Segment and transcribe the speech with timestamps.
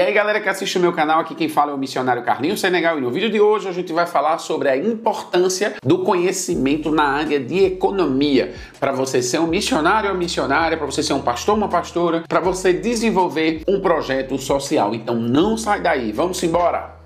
[0.00, 2.58] E aí galera que assiste o meu canal, aqui quem fala é o missionário Carlinhos
[2.58, 6.90] Senegal e no vídeo de hoje a gente vai falar sobre a importância do conhecimento
[6.90, 11.20] na área de economia para você ser um missionário ou missionária, para você ser um
[11.20, 14.94] pastor ou uma pastora, para você desenvolver um projeto social.
[14.94, 16.96] Então não sai daí, vamos embora!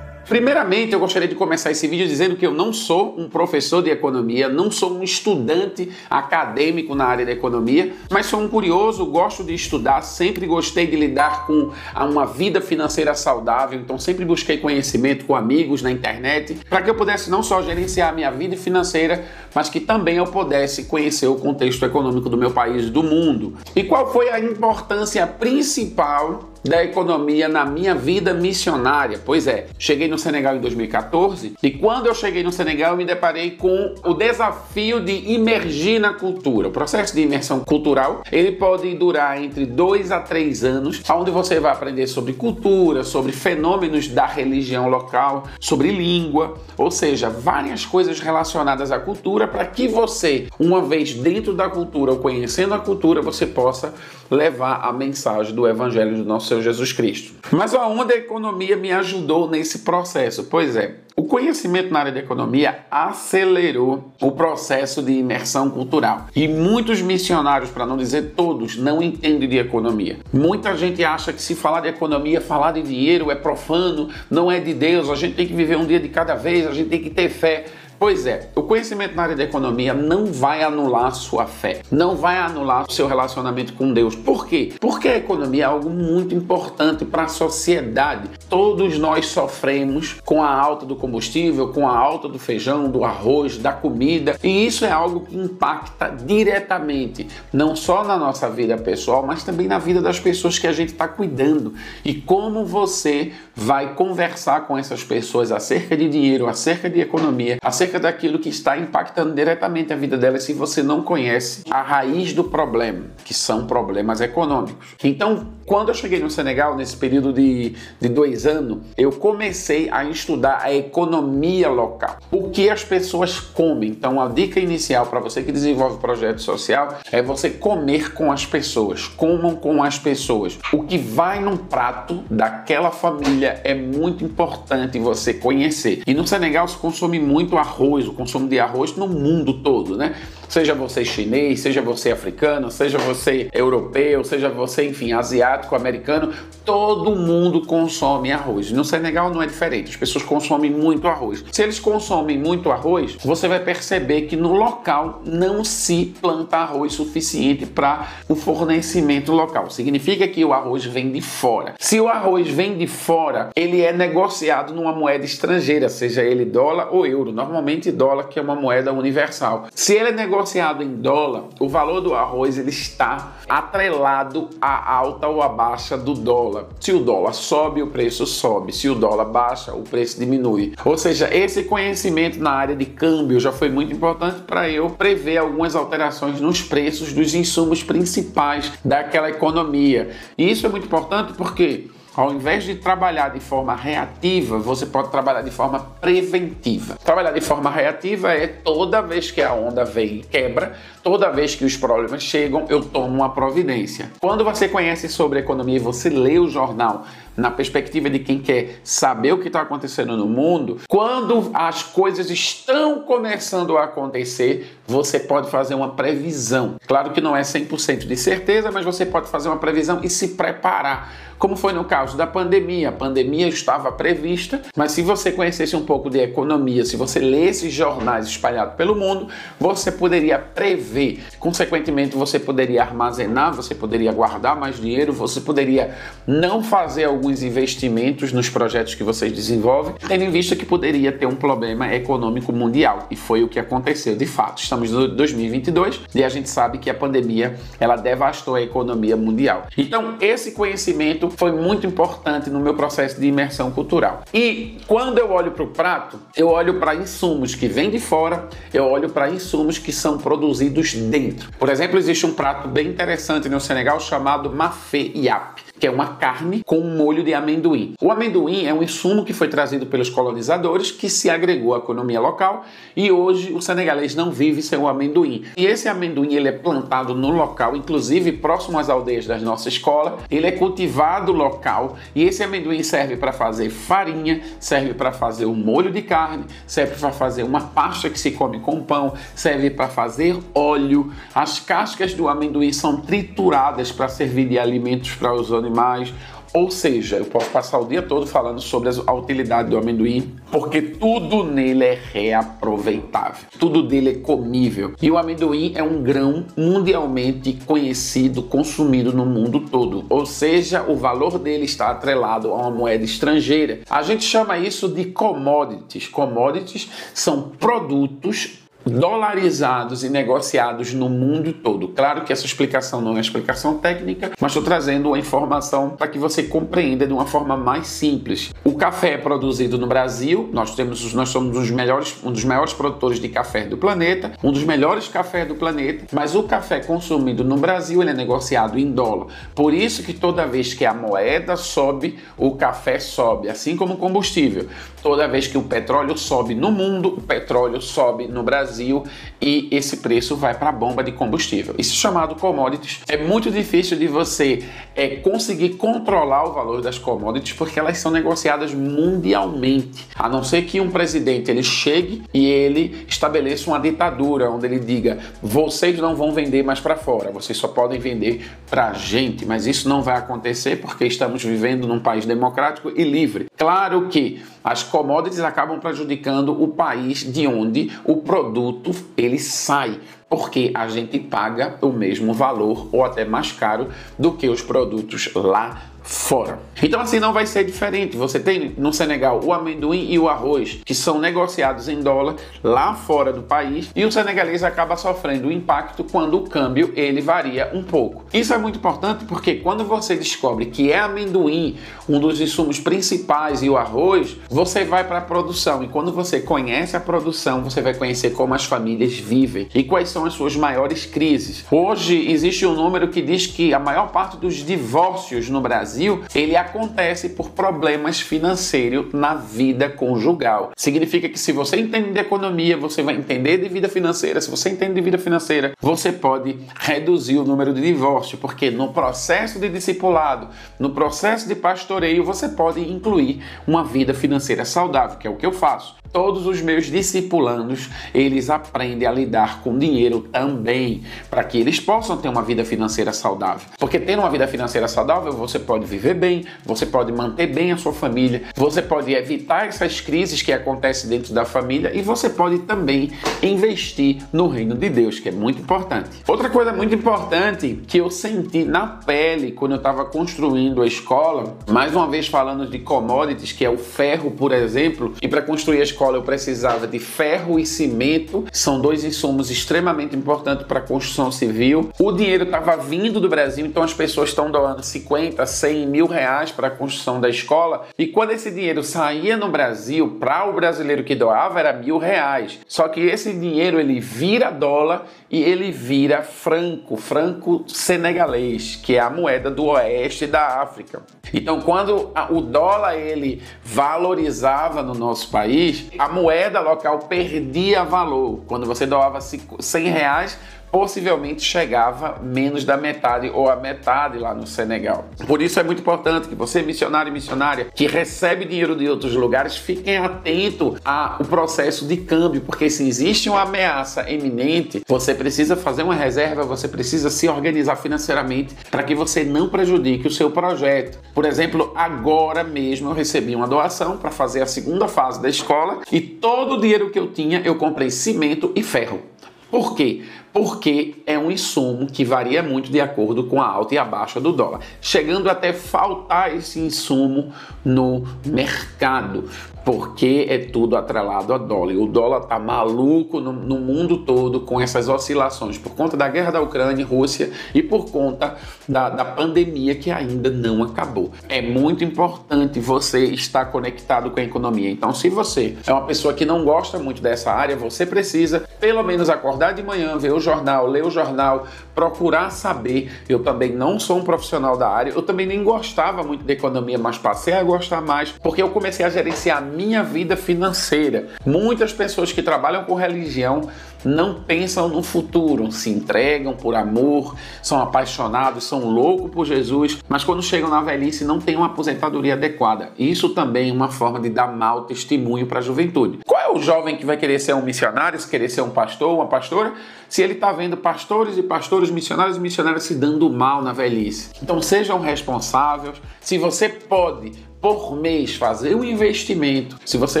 [0.28, 3.90] Primeiramente, eu gostaria de começar esse vídeo dizendo que eu não sou um professor de
[3.90, 9.44] economia, não sou um estudante acadêmico na área da economia, mas sou um curioso, gosto
[9.44, 15.26] de estudar, sempre gostei de lidar com uma vida financeira saudável, então sempre busquei conhecimento
[15.26, 19.24] com amigos na internet, para que eu pudesse não só gerenciar a minha vida financeira,
[19.54, 23.52] mas que também eu pudesse conhecer o contexto econômico do meu país do mundo.
[23.76, 29.20] E qual foi a importância principal da economia na minha vida missionária.
[29.24, 33.04] Pois é, cheguei no Senegal em 2014 e quando eu cheguei no Senegal eu me
[33.04, 36.68] deparei com o desafio de imergir na cultura.
[36.68, 41.60] O processo de imersão cultural ele pode durar entre dois a três anos, onde você
[41.60, 48.20] vai aprender sobre cultura, sobre fenômenos da religião local, sobre língua, ou seja, várias coisas
[48.20, 53.20] relacionadas à cultura para que você, uma vez dentro da cultura ou conhecendo a cultura,
[53.20, 53.94] você possa
[54.30, 57.34] levar a mensagem do Evangelho do nosso Senhor Jesus Cristo.
[57.50, 60.44] Mas aonde a economia me ajudou nesse processo?
[60.44, 66.26] Pois é, o conhecimento na área de economia acelerou o processo de imersão cultural.
[66.34, 70.18] E muitos missionários, para não dizer todos, não entendem de economia.
[70.32, 74.58] Muita gente acha que se falar de economia, falar de dinheiro é profano, não é
[74.58, 77.02] de Deus, a gente tem que viver um dia de cada vez, a gente tem
[77.02, 77.66] que ter fé.
[78.04, 82.36] Pois é, o conhecimento na área da economia não vai anular sua fé, não vai
[82.36, 84.14] anular seu relacionamento com Deus.
[84.14, 84.74] Por quê?
[84.78, 88.28] Porque a economia é algo muito importante para a sociedade.
[88.46, 93.56] Todos nós sofremos com a alta do combustível, com a alta do feijão, do arroz,
[93.56, 99.24] da comida, e isso é algo que impacta diretamente não só na nossa vida pessoal,
[99.26, 101.72] mas também na vida das pessoas que a gente está cuidando.
[102.04, 107.93] E como você vai conversar com essas pessoas acerca de dinheiro, acerca de economia, acerca
[107.94, 112.32] acerca daquilo que está impactando diretamente a vida dela se você não conhece a raiz
[112.32, 114.74] do problema, que são problemas econômicos.
[115.02, 120.04] Então, quando eu cheguei no Senegal, nesse período de, de dois anos, eu comecei a
[120.04, 122.18] estudar a economia local.
[122.30, 123.90] O que as pessoas comem.
[123.90, 128.44] Então, a dica inicial para você que desenvolve projeto social é você comer com as
[128.44, 129.06] pessoas.
[129.06, 130.58] Comam com as pessoas.
[130.72, 136.02] O que vai num prato daquela família é muito importante você conhecer.
[136.06, 137.73] E no Senegal se consome muito arroz,
[138.08, 140.14] o consumo de arroz no mundo todo, né?
[140.54, 146.32] Seja você chinês, seja você africano, seja você europeu, seja você, enfim, asiático, americano,
[146.64, 148.70] todo mundo consome arroz.
[148.70, 151.44] No Senegal não é diferente, as pessoas consomem muito arroz.
[151.50, 156.92] Se eles consomem muito arroz, você vai perceber que no local não se planta arroz
[156.92, 159.68] suficiente para o fornecimento local.
[159.70, 161.74] Significa que o arroz vem de fora.
[161.80, 166.94] Se o arroz vem de fora, ele é negociado numa moeda estrangeira, seja ele dólar
[166.94, 167.32] ou euro.
[167.32, 169.66] Normalmente dólar, que é uma moeda universal.
[169.74, 170.43] Se ele é negociado
[170.82, 176.14] em dólar, o valor do arroz ele está atrelado à alta ou à baixa do
[176.14, 176.66] dólar.
[176.80, 178.72] Se o dólar sobe, o preço sobe.
[178.72, 180.74] Se o dólar baixa, o preço diminui.
[180.84, 185.38] Ou seja, esse conhecimento na área de câmbio já foi muito importante para eu prever
[185.38, 190.10] algumas alterações nos preços dos insumos principais daquela economia.
[190.36, 195.10] E isso é muito importante porque ao invés de trabalhar de forma reativa, você pode
[195.10, 196.96] trabalhar de forma preventiva.
[197.04, 201.54] Trabalhar de forma reativa é toda vez que a onda vem e quebra, toda vez
[201.56, 204.10] que os problemas chegam, eu tomo uma providência.
[204.20, 207.04] Quando você conhece sobre economia e você lê o jornal
[207.36, 212.30] na perspectiva de quem quer saber o que está acontecendo no mundo, quando as coisas
[212.30, 216.76] estão começando a acontecer, você pode fazer uma previsão.
[216.86, 220.28] Claro que não é 100% de certeza, mas você pode fazer uma previsão e se
[220.28, 222.88] preparar como foi no caso da pandemia.
[222.88, 227.68] A pandemia estava prevista, mas se você conhecesse um pouco de economia, se você lesse
[227.70, 229.28] jornais espalhados pelo mundo,
[229.58, 231.22] você poderia prever.
[231.38, 235.94] Consequentemente, você poderia armazenar, você poderia guardar mais dinheiro, você poderia
[236.26, 241.24] não fazer alguns investimentos nos projetos que vocês desenvolvem, tendo em vista que poderia ter
[241.24, 243.06] um problema econômico mundial.
[243.10, 244.62] E foi o que aconteceu de fato.
[244.62, 249.68] Estamos em 2022 e a gente sabe que a pandemia ela devastou a economia mundial.
[249.78, 254.22] Então, esse conhecimento foi muito importante no meu processo de imersão cultural.
[254.32, 258.50] E quando eu olho para o prato, eu olho para insumos que vêm de fora,
[258.72, 261.50] eu olho para insumos que são produzidos dentro.
[261.58, 266.16] Por exemplo, existe um prato bem interessante no Senegal chamado mafé yap, que é uma
[266.16, 267.94] carne com um molho molho de amendoim.
[268.02, 272.20] O amendoim é um insumo que foi trazido pelos colonizadores que se agregou à economia
[272.20, 272.64] local
[272.96, 275.44] e hoje o senegalês não vive sem o amendoim.
[275.56, 280.18] E esse amendoim ele é plantado no local, inclusive próximo às aldeias da nossa escola.
[280.28, 285.54] Ele é cultivado local e esse amendoim serve para fazer farinha, serve para fazer um
[285.54, 289.86] molho de carne, serve para fazer uma pasta que se come com pão, serve para
[289.86, 291.12] fazer óleo.
[291.32, 296.12] As cascas do amendoim são trituradas para servir de alimentos para os animais.
[296.54, 300.80] Ou seja, eu posso passar o dia todo falando sobre a utilidade do amendoim, porque
[300.80, 304.92] tudo nele é reaproveitável, tudo dele é comível.
[305.02, 310.04] E o amendoim é um grão mundialmente conhecido, consumido no mundo todo.
[310.08, 313.80] Ou seja, o valor dele está atrelado a uma moeda estrangeira.
[313.90, 316.06] A gente chama isso de commodities.
[316.06, 321.88] Commodities são produtos dolarizados e negociados no mundo todo.
[321.88, 326.18] Claro que essa explicação não é explicação técnica, mas estou trazendo uma informação para que
[326.18, 328.52] você compreenda de uma forma mais simples.
[328.62, 332.72] O café é produzido no Brasil, nós temos nós somos os melhores, um dos maiores
[332.72, 337.44] produtores de café do planeta, um dos melhores cafés do planeta, mas o café consumido
[337.44, 339.28] no Brasil ele é negociado em dólar.
[339.54, 343.96] Por isso que toda vez que a moeda sobe, o café sobe, assim como o
[343.96, 344.66] combustível.
[345.02, 349.04] Toda vez que o petróleo sobe no mundo, o petróleo sobe no Brasil Brasil
[349.40, 351.74] e esse preço vai para a bomba de combustível.
[351.78, 353.00] Isso chamado commodities.
[353.08, 354.64] É muito difícil de você
[354.96, 360.08] é, conseguir controlar o valor das commodities porque elas são negociadas mundialmente.
[360.16, 364.80] A não ser que um presidente ele chegue e ele estabeleça uma ditadura onde ele
[364.80, 369.46] diga: vocês não vão vender mais para fora, vocês só podem vender para a gente.
[369.46, 373.46] Mas isso não vai acontecer porque estamos vivendo num país democrático e livre.
[373.56, 380.72] Claro que as commodities acabam prejudicando o país de onde o produto ele sai porque
[380.74, 383.88] a gente paga o mesmo valor ou até mais caro
[384.18, 386.58] do que os produtos lá fora.
[386.82, 388.16] Então assim não vai ser diferente.
[388.16, 392.94] Você tem no Senegal o amendoim e o arroz que são negociados em dólar lá
[392.94, 397.70] fora do país e o senegalês acaba sofrendo o impacto quando o câmbio ele varia
[397.72, 398.26] um pouco.
[398.34, 403.62] Isso é muito importante porque quando você descobre que é amendoim um dos insumos principais
[403.62, 407.80] e o arroz, você vai para a produção e quando você conhece a produção, você
[407.80, 411.64] vai conhecer como as famílias vivem e quais são as suas maiores crises.
[411.70, 416.24] Hoje existe um número que diz que a maior parte dos divórcios no Brasil Brasil,
[416.34, 420.72] ele acontece por problemas financeiros na vida conjugal.
[420.76, 424.40] Significa que se você entende de economia, você vai entender de vida financeira.
[424.40, 428.92] Se você entende de vida financeira, você pode reduzir o número de divórcio, porque no
[428.92, 430.48] processo de discipulado,
[430.80, 435.46] no processo de pastoreio, você pode incluir uma vida financeira saudável, que é o que
[435.46, 441.58] eu faço todos os meus discipulandos, eles aprendem a lidar com dinheiro também, para que
[441.58, 443.66] eles possam ter uma vida financeira saudável.
[443.80, 447.76] Porque tendo uma vida financeira saudável, você pode viver bem, você pode manter bem a
[447.76, 452.60] sua família, você pode evitar essas crises que acontecem dentro da família e você pode
[452.60, 453.10] também
[453.42, 456.10] investir no reino de Deus, que é muito importante.
[456.28, 461.56] Outra coisa muito importante que eu senti na pele quando eu estava construindo a escola,
[461.68, 465.80] mais uma vez falando de commodities, que é o ferro, por exemplo, e para construir
[465.80, 470.80] a escola escola eu precisava de ferro e cimento, são dois insumos extremamente importantes para
[470.80, 471.90] a construção civil.
[471.98, 476.52] O dinheiro estava vindo do Brasil, então as pessoas estão doando 50, 100 mil reais
[476.52, 477.86] para a construção da escola.
[477.98, 482.58] E quando esse dinheiro saía no Brasil, para o brasileiro que doava, era mil reais.
[482.66, 489.00] Só que esse dinheiro ele vira dólar e ele vira franco, franco senegalês, que é
[489.00, 491.02] a moeda do oeste da África.
[491.32, 498.42] Então, quando o dólar ele valorizava no nosso país, a moeda local perdia valor.
[498.46, 500.38] Quando você doava 100 reais,
[500.74, 505.04] possivelmente chegava menos da metade ou a metade lá no Senegal.
[505.24, 509.14] Por isso é muito importante que você, missionário e missionária, que recebe dinheiro de outros
[509.14, 515.54] lugares, fiquem atento ao processo de câmbio, porque se existe uma ameaça eminente, você precisa
[515.54, 520.32] fazer uma reserva, você precisa se organizar financeiramente para que você não prejudique o seu
[520.32, 520.98] projeto.
[521.14, 525.82] Por exemplo, agora mesmo eu recebi uma doação para fazer a segunda fase da escola
[525.92, 529.14] e todo o dinheiro que eu tinha eu comprei cimento e ferro.
[529.54, 530.02] Por quê?
[530.34, 534.20] Porque é um insumo que varia muito de acordo com a alta e a baixa
[534.20, 537.32] do dólar, chegando até faltar esse insumo
[537.64, 539.24] no mercado
[539.64, 541.74] porque é tudo atrelado a dólar.
[541.76, 546.32] O dólar tá maluco no, no, mundo todo com essas oscilações por conta da guerra
[546.32, 548.36] da Ucrânia e Rússia e por conta
[548.68, 551.10] da, da pandemia que ainda não acabou.
[551.28, 554.70] É muito importante você estar conectado com a economia.
[554.70, 558.82] Então, se você é uma pessoa que não gosta muito dessa área, você precisa pelo
[558.82, 562.90] menos acordar de manhã, ver os jornal, ler o jornal, procurar saber.
[563.08, 566.78] Eu também não sou um profissional da área, eu também nem gostava muito de economia,
[566.78, 571.08] mas passei a gostar mais porque eu comecei a gerenciar a minha vida financeira.
[571.24, 573.48] Muitas pessoas que trabalham com religião
[573.84, 580.02] não pensam no futuro, se entregam por amor, são apaixonados, são loucos por Jesus, mas
[580.02, 582.70] quando chegam na velhice não têm uma aposentadoria adequada.
[582.78, 585.98] Isso também é uma forma de dar mau testemunho para a juventude.
[586.06, 588.94] Qual é o jovem que vai querer ser um missionário, se querer ser um pastor,
[588.94, 589.52] uma pastora,
[589.94, 594.10] se ele está vendo pastores e pastores, missionários e missionárias se dando mal na velhice?
[594.20, 595.80] Então sejam responsáveis.
[596.00, 597.12] Se você pode
[597.44, 600.00] por mês fazer um investimento, se você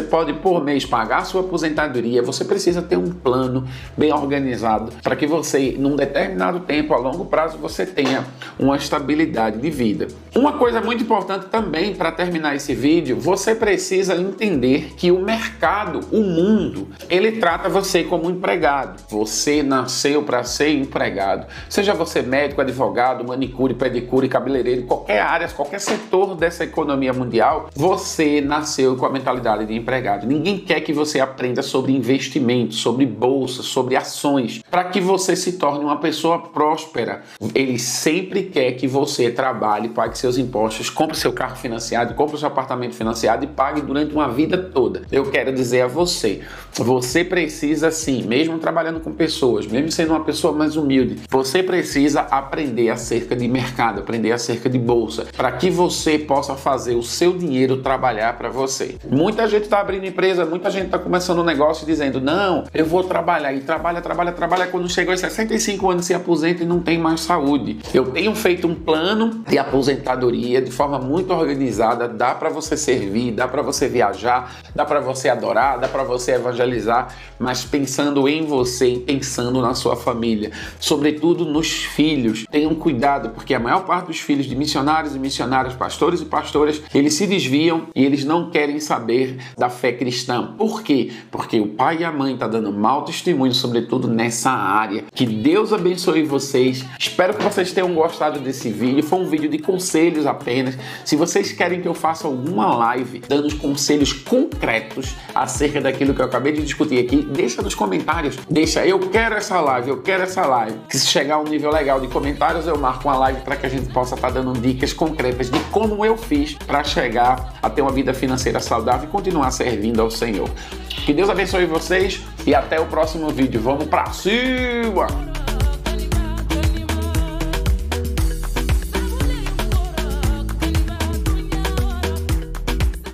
[0.00, 5.26] pode por mês pagar sua aposentadoria, você precisa ter um plano bem organizado para que
[5.26, 8.24] você, num determinado tempo, a longo prazo, você tenha
[8.58, 10.08] uma estabilidade de vida.
[10.34, 16.00] Uma coisa muito importante também para terminar esse vídeo, você precisa entender que o mercado,
[16.10, 19.02] o mundo, ele trata você como empregado.
[19.10, 21.46] Você nasceu para ser empregado.
[21.68, 27.68] Seja você médico, advogado, manicure, pedicure, cabeleireiro, qualquer área, qualquer setor dessa economia mundial mundial,
[27.74, 30.26] você nasceu com a mentalidade de empregado.
[30.26, 35.54] Ninguém quer que você aprenda sobre investimentos, sobre bolsa, sobre ações, para que você se
[35.54, 37.22] torne uma pessoa próspera.
[37.54, 42.46] Ele sempre quer que você trabalhe, pague seus impostos, compre seu carro financiado, compre seu
[42.46, 45.02] apartamento financiado e pague durante uma vida toda.
[45.10, 50.24] Eu quero dizer a você, você precisa sim, mesmo trabalhando com pessoas, mesmo sendo uma
[50.24, 55.68] pessoa mais humilde, você precisa aprender acerca de mercado, aprender acerca de bolsa, para que
[55.68, 58.96] você possa fazer o seu seu dinheiro trabalhar para você.
[59.08, 63.02] Muita gente está abrindo empresa, muita gente está começando um negócio dizendo: não, eu vou
[63.02, 64.66] trabalhar e trabalha, trabalha, trabalha.
[64.66, 67.78] Quando chega aos 65 anos, se aposenta e não tem mais saúde.
[67.94, 72.06] Eu tenho feito um plano de aposentadoria de forma muito organizada.
[72.06, 76.32] Dá para você servir, dá para você viajar, dá para você adorar, dá para você
[76.32, 82.44] evangelizar, mas pensando em você e pensando na sua família, sobretudo nos filhos.
[82.50, 86.82] Tenham cuidado, porque a maior parte dos filhos de missionários e missionárias, pastores e pastoras,
[87.14, 90.54] se desviam e eles não querem saber da fé cristã.
[90.58, 91.12] Por quê?
[91.30, 95.04] Porque o pai e a mãe estão tá dando mau testemunho, sobretudo nessa área.
[95.14, 96.84] Que Deus abençoe vocês.
[96.98, 99.02] Espero que vocês tenham gostado desse vídeo.
[99.02, 100.76] Foi um vídeo de conselhos apenas.
[101.04, 106.26] Se vocês querem que eu faça alguma live dando conselhos concretos acerca daquilo que eu
[106.26, 108.38] acabei de discutir aqui, deixa nos comentários.
[108.50, 110.78] Deixa, eu quero essa live, eu quero essa live.
[110.88, 113.66] Que se chegar a um nível legal de comentários, eu marco uma live para que
[113.66, 117.68] a gente possa estar tá dando dicas concretas de como eu fiz para chegar a
[117.68, 120.48] ter uma vida financeira saudável e continuar servindo ao Senhor.
[120.88, 123.60] Que Deus abençoe vocês e até o próximo vídeo.
[123.60, 125.33] Vamos para cima!